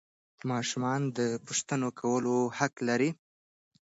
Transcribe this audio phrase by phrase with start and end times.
[0.49, 3.09] ماشومان د پوښتنو کولو حق لري